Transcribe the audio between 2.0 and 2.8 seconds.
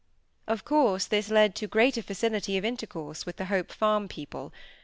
facility of